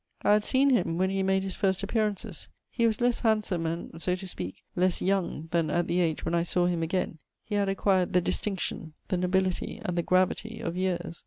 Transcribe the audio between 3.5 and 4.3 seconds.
and, so to